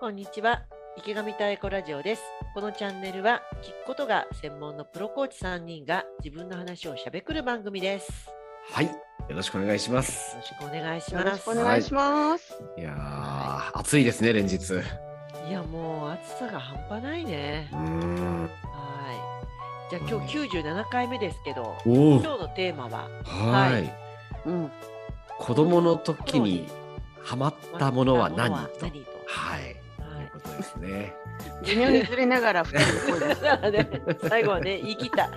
[0.00, 0.62] こんにちは
[0.96, 2.22] 池上太鼓ラジオです
[2.54, 8.32] このチャンネルは聞くことが専門のプロコーチ3人が自分の話をしゃべくる番組ですよ
[8.72, 8.92] はい、よ
[9.28, 10.36] ろしくお願いします。
[10.36, 12.62] ろしくお願いしよますろしくお願いします。
[12.78, 14.72] いやー、暑いですね、連日。
[14.72, 14.82] う
[15.46, 17.68] いやもう暑さが半端ないね。
[17.72, 17.78] は
[19.88, 22.20] いじゃあ今日97回目ですけどおお。
[22.20, 23.08] 今日のテーマは？
[23.24, 23.72] はい。
[23.72, 23.92] はい
[24.46, 24.70] うん。
[25.38, 26.68] 子供の時に
[27.22, 28.78] ハマったものは何まと。
[28.86, 29.10] 何と？
[29.26, 29.76] はい。
[30.60, 31.14] ですね。
[31.64, 32.64] 微妙にずれながら
[34.28, 35.30] 最後はね、 言い切った。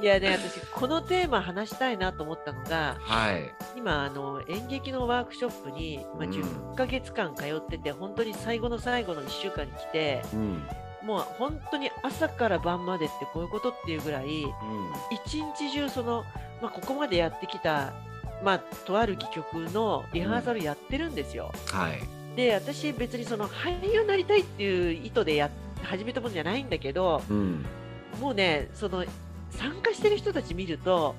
[0.00, 3.52] いやね、私、このテーマ話したいなと思ったのが、はい。
[3.76, 10.62] 今、あの演劇のワークショップに、まあ、うん10ヶ月間通ってて、本当に最後の最後の1週間に来て、うん。
[11.02, 14.52] もう本当に朝から晩までってこういうことっていうぐらい、うん。
[15.24, 16.24] 一日中、その、
[16.60, 17.92] まあ、ここまでやってきた、
[18.42, 21.52] まあ、とある戯曲のリハーサルやってるんですよ。
[21.66, 22.19] はい。
[22.36, 25.50] で、私、別にその俳優になりたいっていう意図でや
[25.82, 27.64] 始めたものじゃないんだけど、うん。
[28.20, 29.04] もうね、その
[29.50, 31.14] 参加してる人たち見ると、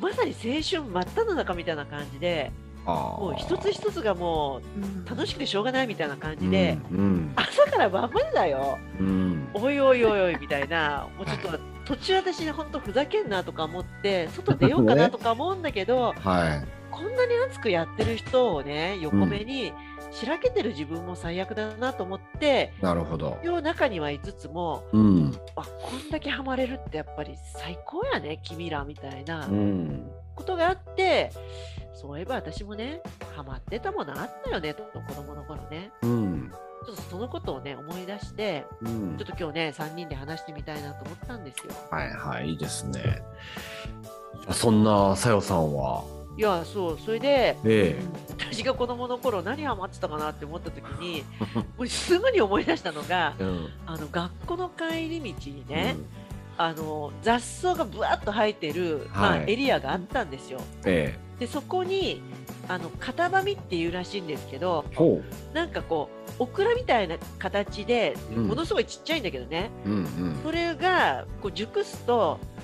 [0.00, 2.50] まさに青春真っ只中みたいな感じで。
[2.86, 4.62] もう一つ一つがも
[5.04, 7.32] う楽しくてしょうがないみたいな感じで、うん。
[7.36, 9.48] 朝から晩までだよ、うん。
[9.52, 16.66] おいおいおいおいみたいな、もうちょっと途中私ね、本当ふざけんなとか思って、外出ようかなとか思うんだけど、 はい。
[16.90, 19.72] こんなに熱くやってる人をね、横目に
[20.10, 23.38] しらけてる自分も最悪だなと思って、なるほど。
[23.62, 25.38] 中にはいつつも、うん。
[25.56, 30.10] あこんだけハマれるってやっぱり最高やね君らみたいなうん。
[30.34, 31.30] ことがあって、
[31.94, 33.02] そういえば私もね
[33.36, 36.52] ハマってたものあったよねと子供の頃ねうん。
[36.86, 43.22] ちょっとそのことをね思い出してうんちょっと今日ね3人で話してみたいなと思ったんですよはいはい、いいですね。
[44.50, 46.02] そんなさよさんは、
[46.36, 48.00] いやそうそれでえ
[48.38, 51.24] 私が子供の頃何ハマってたかなって思った時に
[51.76, 53.42] もうすぐに思い出したのがえ。
[53.42, 53.68] うん。
[53.86, 55.96] あの学校の帰り道にね、
[56.56, 60.60] あの雑草がぶわっと生えてる、まあ、はいエリアがあったんですよ。
[60.84, 62.20] えでそこに
[62.68, 64.84] あの型紙っていうらしいんですけど
[65.54, 69.88] なんかこうオクラみたいな形でうんものすごいちっちゃいんだけどね、う。
[69.88, 70.40] うんうん。
[70.44, 72.59] それがこう熟すとうん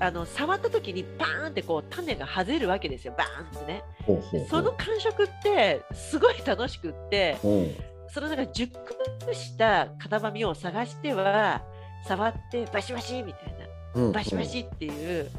[0.00, 3.14] あの触った時にパーンってこう種が外れるわけですよ。
[3.16, 3.82] バーンってね。
[4.04, 4.48] ほうほうほう。
[4.48, 7.66] その感触ってすごい楽しくってほ
[8.08, 8.72] そのなんか熟
[9.32, 11.62] した型紙を探しては
[12.06, 14.12] 触ってバシバシみたいなううん。
[14.12, 15.30] バシバシっていう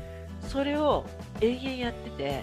[0.47, 1.06] それを
[1.42, 2.42] 延々やってて。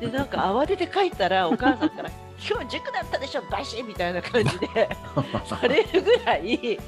[0.00, 2.10] でなんか慌てて帰ったらお母さんから
[2.50, 4.88] 「今日塾だったでしょバシ!」みたいな感じで
[5.44, 6.78] されるぐらい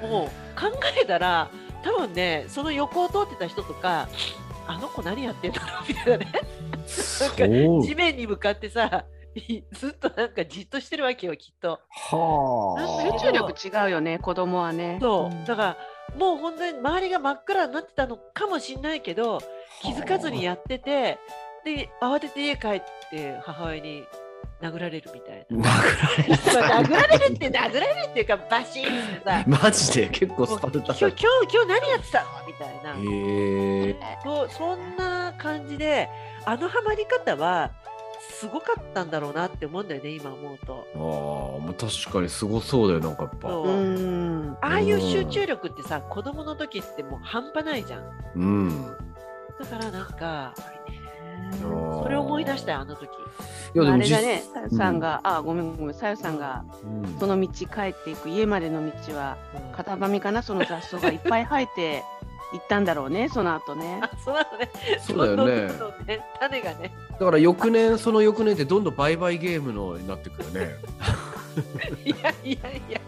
[0.00, 0.68] もう考
[1.02, 1.50] えたら
[1.84, 4.08] 多分ねその横を通ってた人とか
[4.66, 6.32] あの子何やってんだろうみたいなね。
[6.86, 7.36] そう。
[7.82, 11.80] 地面に向かってさい ずっとなんかじっとしてるわけよきっと。
[11.90, 14.98] はなんか集中力違うよね、子供はね。
[15.00, 15.44] そう、ん。
[15.44, 15.76] だから
[16.18, 19.40] もう本当に周りが真っ暗になってたのかもしれないけど
[19.82, 21.18] 気づかずにやってて
[21.64, 24.04] で慌てて家帰って母親に
[24.64, 25.70] 殴られるみたいな。
[25.70, 28.90] 殴られまあ殴られるって殴られるっていうかバシッて
[29.24, 29.44] さた。
[29.50, 33.96] マジで結構スパルタ今日今日今日何やってたのみたいな、へえ。
[34.22, 36.08] そうそんな感じで
[36.46, 37.70] あのハマり方は
[38.30, 40.86] すごかったんだろうなって思うんだよね今思うと。
[40.94, 43.48] ああ、もう確かにすごそうだよ、なんかやっぱ。
[43.48, 44.56] そううん。
[44.62, 48.02] ああいう集中力ってさ子供の時ってもう半端ないじゃん。
[48.36, 48.96] うん。
[49.60, 53.08] だからなんかーそれを思い出したよあの時。
[53.74, 59.36] いや、であも実れだね、さよさんが、あ、ごめんごめん、さよさんが、うんその道帰っていく家までの道は、
[59.76, 62.02] 型紙かな、その雑草がいっぱい生えて
[62.52, 64.00] 行ったんだろうね、その後ね。
[64.02, 64.70] あそのね。
[65.00, 65.72] そうだよね
[66.06, 66.92] ね種がね。
[67.18, 70.76] だから翌年、その翌年ってどんどん売買ゲームのになってくるね。
[72.04, 73.00] いやいやいや。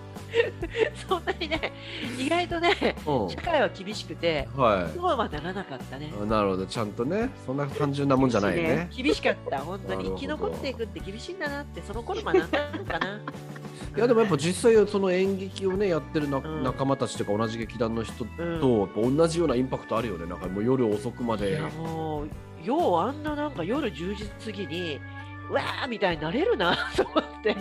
[1.09, 1.73] そんなにね
[2.19, 3.31] 意外とねうん。
[3.31, 6.13] 社会は厳しくてはそうはならなかったね。
[6.17, 6.27] い。
[6.27, 8.89] なるほど、ちゃんとね、そんな単純なもんじゃないね。
[8.95, 9.59] 厳しかった。
[9.59, 9.97] 本当に。
[9.97, 10.17] なるほど。
[10.17, 13.21] 生き残っていくって厳しいんだなってその頃学んだのかな。
[13.97, 16.63] いやでもやっぱ実際その演劇をねやってるな、うん。
[16.63, 18.81] 仲間たちとか同じ劇団の人とうん。
[18.81, 20.27] やっぱ同じようなインパクトあるよね。
[20.27, 21.61] なんかもう夜遅くまで。
[21.79, 22.25] も
[22.63, 25.01] うようあんななんか夜10時過ぎに
[25.49, 27.55] うわーみたいになれるなと思って。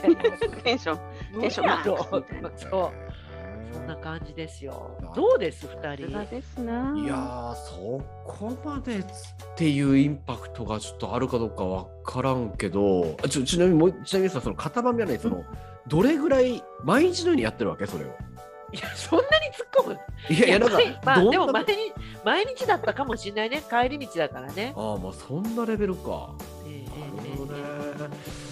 [0.63, 0.99] テンション、
[1.41, 2.91] テンションマックスみたいなそう。
[3.73, 4.97] そんな感じですよ。
[5.13, 5.33] ど。
[5.35, 5.81] うです二さ
[6.55, 7.03] すが人。
[7.03, 9.05] いやーそこまでっ
[9.55, 15.43] ていうインパクトがちょっとあるかどうかわからんけどあちょちなみにもうちなみにさその型紙はねその
[15.87, 17.85] どれぐらい毎日のようにやってるわけ？
[17.85, 18.07] それを。
[18.71, 19.99] いやそんなに突っ込む。
[20.29, 21.93] いやいやなんかまあでも毎日
[22.23, 23.61] 毎日だったかもしれないね。
[23.69, 24.73] 帰り道だからね。
[24.75, 26.33] ああまあそんなレベルか。
[26.65, 27.59] ええなるほどね。
[27.59, 27.61] え
[27.99, 28.07] ええ
[28.41, 28.44] え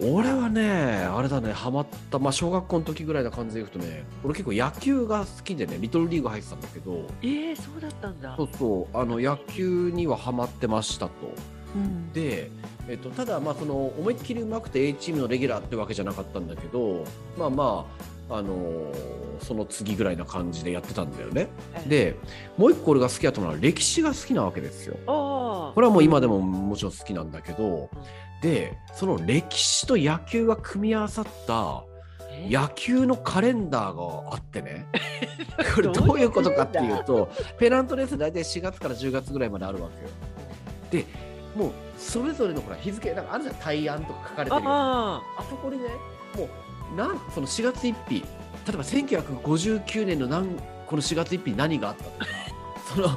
[0.00, 8.34] 俺はね、あれだね、ハマった、まあ、小学校の時ぐらいな感じで言うとね、俺結構野球が好きでね、リトルリーグ入ってたんだけど、えー、そうだったんだ。
[8.36, 11.12] そうそう、あの野球にはハマってましたと。
[11.74, 12.50] うんで、
[12.88, 17.04] えっと、ただ、まあ、その思いっきりうまくて A チームのレギュラーってわけじゃなかったんだけど、
[17.36, 17.86] まあま
[18.28, 21.48] あ、あのーその次ぐらいな感じでやってたんだよね。
[21.86, 22.16] で、
[22.56, 24.96] もう一個俺が好きだったのは歴史が好きなわけですよ。
[25.06, 27.90] あこれはもう今でももちろん好きなんだけど、
[28.42, 31.84] で、その歴史と野球が組み合わさった
[32.30, 32.48] え？
[32.50, 34.86] 野球のカレンダーがあってね。
[35.74, 37.28] これどういうことかっていうと、
[37.58, 41.04] ペナントレース大体4月から10月ぐらいまであるわけよ。
[41.04, 41.10] で、
[41.56, 44.68] もうそれぞれのほら日付、なんかあるじゃん、対案とか書かれてるよ。
[44.70, 45.88] ああそこにね、
[46.36, 46.48] も
[46.92, 50.48] うなんその4月1日、例えば1959年の何
[50.86, 52.26] この4月1日に何があったとか。
[52.86, 53.08] その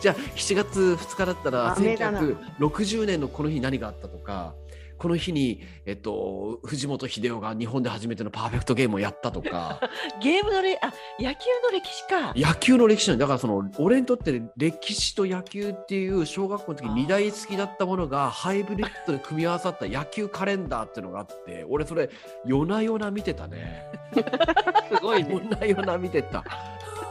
[0.00, 2.20] じゃあ7月2日だったらダメだな。
[2.20, 4.54] 1960年のこの日に何があったとか
[4.98, 9.80] この日に、えっと、藤本秀夫が日本で初めてのパーフェクトゲームをやったとか。
[9.82, 9.90] あ、
[10.22, 12.32] ゲームのれあ野球の歴史か。
[12.36, 22.10] 野球の歴史なんだだからその俺にとって歴史と野球っていう小学校の時に二大好きだったものがハイブリッドで組み合わさった野球カレンダーっていうのがあって俺それ
[22.44, 23.86] 夜な夜な見てたね。
[24.94, 25.30] すごいね。
[25.30, 26.44] 夜な夜な見てた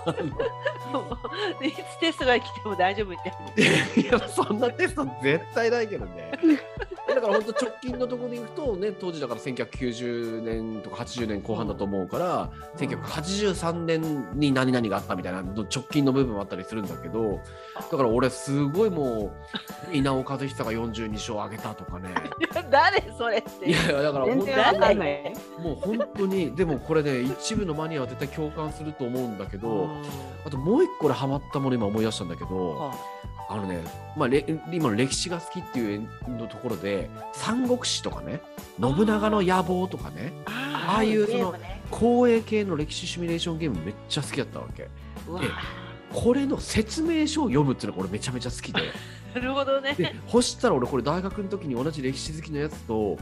[1.61, 3.33] いつテストが来ても大丈夫みたい
[3.95, 4.19] な。
[4.19, 6.31] いやそんなテスト絶対ないけどね
[7.23, 17.39] から本当直近のところでいくとね当時だから1990年とか80年後半だと思うから、1983年に何々があったみたいな直近の部分もあったりするんだけど
[17.91, 19.31] だから俺すごいも
[19.91, 22.09] う稲尾和久が42勝挙げたとかね
[22.69, 23.69] 誰それって。
[23.69, 25.33] いやいやだから本当かんない。
[25.59, 29.89] もう本当にでもこれね一部のマニアは絶対共感すると思うんだけど
[30.45, 33.83] あともう一個俺ハマったもの今思い出したんだけど、はあのね、
[34.15, 38.41] まあ、れ今の歴史が好きっていうのところで三国志とかね
[38.79, 41.81] 信長の野望とかねあああいうそのゲームね。
[41.91, 44.89] 公営系の歴史シミュレーションゲームめっちゃ好きだったわけ。
[45.27, 45.47] うわで
[46.13, 48.81] これの説明書を読むっていうのが俺めちゃめちゃ好きで。
[49.33, 49.93] なるほどね。
[49.93, 53.17] でそしたら俺これ大学の時に同じ歴史好きのやつと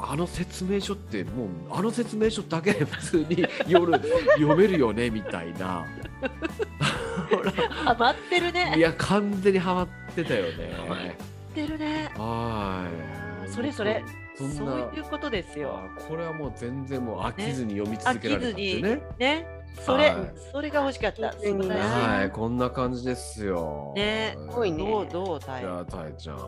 [0.00, 3.92] あの説明書ってもうあの説明書だけで普通に夜
[4.34, 5.86] 読めるよねみたいな
[7.84, 8.74] ハマってるいね。
[8.78, 10.98] や完全にハマってたよねハマっ
[11.54, 12.10] てるね。
[12.16, 12.88] は
[13.46, 14.02] いそれそれ。
[14.36, 15.78] そそういうことですよ。
[15.78, 19.02] あこれはもう全然もう飽きずに読み続けられたっていうね。
[19.18, 19.46] ね。
[19.80, 21.32] それ、はいそれが欲しかった。
[21.38, 23.92] 全然ね素晴らしいはい、こんな感じですよ。
[23.94, 26.38] ねはいすごいねどうどう大じゃあ、たえちゃん。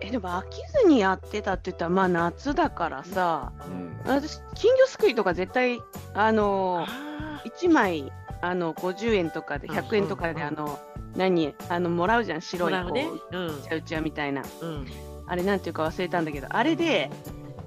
[0.00, 3.96] えでも飽きずにやってたって言ったらまあ夏だからさうん。
[4.04, 5.80] 私金魚すくいとか絶対
[6.12, 10.78] あのあ1枚あの50円とかで100円とかでうんあの
[11.16, 13.08] 何あのもらうじゃんー白いこうね。
[13.32, 14.86] うんうちゃうちゃみたいなうん。
[15.26, 17.08] あれなんていうか忘れたんだけどあれで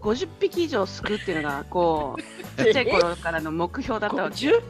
[0.02, 2.22] 50匹以上すくっていうのがこう
[2.64, 4.62] ちっちゃい頃からの目標だったわけ十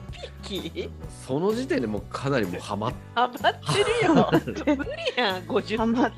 [0.43, 0.89] 匹？
[1.25, 4.75] その時点でもうかなりもうハマっハマってるよ。
[4.77, 6.11] 無理やん五十ハマっ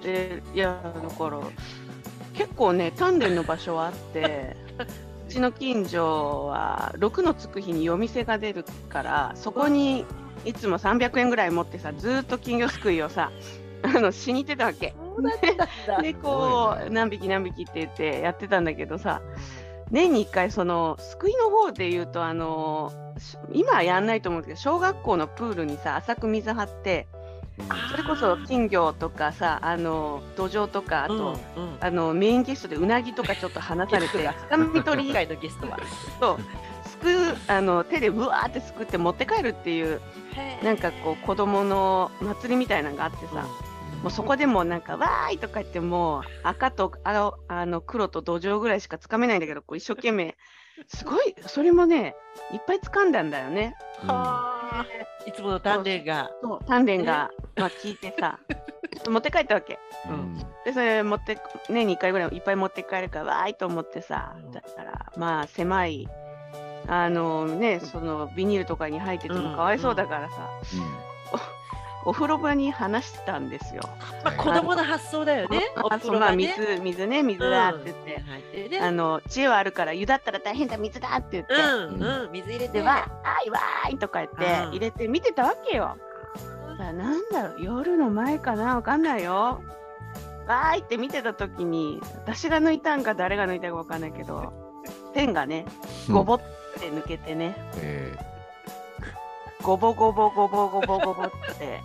[0.00, 0.06] 匹。
[0.06, 1.38] でいやだから
[2.34, 4.86] 結構ね鍛錬の場所はあってう
[5.32, 10.04] ちの近所は6のつく日に夜店が出るからそこに
[10.44, 13.32] いつも300円ぐらい持ってさずーっと金魚すくいをさ
[13.82, 14.94] あのしに行ってたわけ。
[16.00, 19.20] でこう何匹何匹って言ってやってたんだけどさ
[19.90, 27.08] 年に1回その救いの方で言うとあのし今はやんないと思うけど小学校のプールにさ浅く水張って
[27.90, 31.76] それこそ金魚とかさあの土壌とかあと、うんうん。
[31.80, 35.78] あのメインゲストでうなぎとかちょっと話されてつかみ取り今回のゲストは。
[36.20, 36.38] と
[36.86, 40.00] すくうあの手でぶわーってすくって持って帰るっていう
[40.62, 43.46] なんかこう子供の祭りみたいなのがあってさ、
[44.02, 50.36] もうそこでもうなんか、わーいとか言ってもう赤と青あの黒と土壌ぐらいしかつかめないんだけど、こう一生懸命、
[50.88, 52.16] すごい、それもね、
[52.52, 53.76] いっぱい掴んだんだよね。
[54.06, 54.86] はあ。
[55.26, 56.30] いつもの鍛錬が。
[56.42, 59.78] そう鍛錬が、まあ、聞いてさ、ちょっと持って帰ったわけ。
[60.08, 66.08] うんで、それ持って、年に1回ぐらいいっぱい持って帰るから、わーいと思ってさうん、だったら、まあ、狭い、
[66.86, 70.50] あのね、そのビニールとかに入っててもかわいそうだからさ、
[72.04, 73.82] お風呂場に話したんですよ。
[74.24, 75.60] まあ子供の発想だよね。
[75.76, 76.54] おあそうまあ風呂がね。
[76.58, 78.20] 水、水ね、水だって言って。
[78.20, 78.80] 入ってね。
[78.80, 82.80] あの知恵はあるから湯だったら大変だ水だって言って、うんうん水入れて。
[82.80, 85.96] でわーいわーいとか言ってうん入れて見てたわけよ。
[86.82, 88.74] さあなんだろう夜の前かな？
[88.74, 89.62] わかんないよ。
[90.48, 94.52] わーいって見てた時に私が抜いたんか誰が抜いたかわかんないけど
[95.14, 95.64] ペンがね
[96.10, 96.40] ごぼっ
[96.80, 98.16] て抜けてね、え
[99.62, 101.80] ごぼごぼごぼごぼごぼって。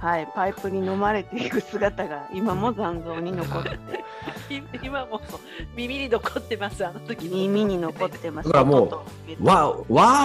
[0.00, 3.70] はい、パイプに飲まれていく姿が今も残像に残って
[4.82, 5.20] 今も
[5.76, 8.48] 耳に残ってます、あの時の耳に残ってます。
[8.48, 9.04] だからも
[9.40, 9.76] うわ、わ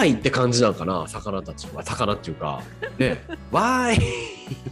[0.02, 1.82] ーいって感じなんかな、魚たちは。
[1.82, 2.62] 魚っていうか。
[2.98, 4.28] ね、 わーい。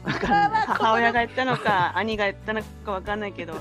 [0.07, 3.55] 母親が言ったのか兄が言ったのかわかんないけど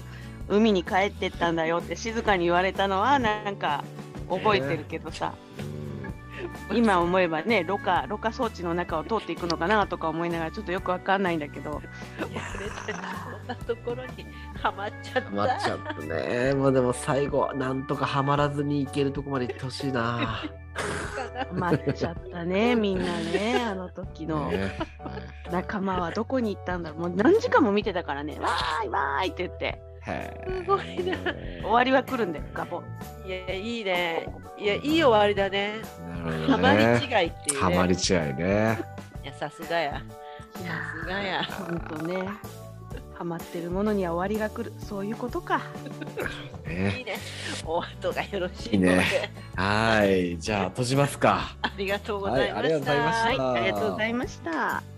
[0.47, 3.83] 海に帰ってったんだよって静かに言われたのはなんか
[4.29, 5.33] 覚えてるけどさ、
[6.73, 11.81] 今思えばねろ過ろ過装置の中を通っていくのかなとか思いながらちょっとよくわかんないんだけど。
[12.19, 14.25] 俺たちこんなところに
[14.61, 15.29] はまっちゃった。
[15.29, 16.53] ハマっちゃったね。
[16.53, 20.43] もうでも最後、なんとかハマらずにいけるとこまで行ってほしいな。
[21.51, 24.49] 待っちゃったねみんなねあの時の。
[24.49, 24.77] ね。
[25.51, 26.99] 仲間はどこに行ったんだろう。
[26.99, 28.39] もう何時間も見てたからね。
[28.39, 29.65] わーいわーいって言って。
[29.65, 31.17] へすごいな
[31.61, 32.83] 終わりは来るんだよガボン
[33.27, 34.27] いや、いいね。
[34.57, 35.77] いや、いい終わりだね。
[36.23, 36.89] なるほどハマり違ね。
[36.89, 37.59] いっていう、ね。
[37.59, 38.79] ハマり違いね。
[39.23, 39.93] いや、さすがや。
[39.93, 40.01] さ
[41.01, 41.43] すがや。
[41.43, 42.29] ほんとね
[43.15, 45.61] ハマってるものには終わりが来るそういうことか
[46.65, 47.17] いねいね。
[47.65, 49.03] お後がよろしいいいね。
[49.55, 50.37] はい。
[50.37, 51.55] じゃあ、閉じますか。
[51.61, 52.61] ありがとうございました。
[52.61, 54.94] はいありがとうございましたはいありがとうございました